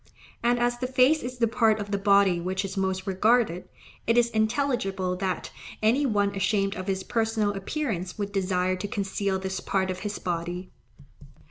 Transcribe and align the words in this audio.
And 0.41 0.57
as 0.57 0.79
the 0.79 0.87
face 0.87 1.21
is 1.21 1.37
the 1.37 1.47
part 1.47 1.79
of 1.79 1.91
the 1.91 1.97
body 1.99 2.39
which 2.41 2.65
is 2.65 2.75
most 2.75 3.05
regarded, 3.05 3.69
it 4.07 4.17
is 4.17 4.31
intelligible 4.31 5.15
that 5.17 5.51
any 5.83 6.07
one 6.07 6.33
ashamed 6.33 6.75
of 6.75 6.87
his 6.87 7.03
personal 7.03 7.53
appearance 7.53 8.17
would 8.17 8.31
desire 8.31 8.75
to 8.75 8.87
conceal 8.87 9.37
this 9.37 9.59
part 9.59 9.91
of 9.91 9.99
his 9.99 10.17
body. 10.17 10.71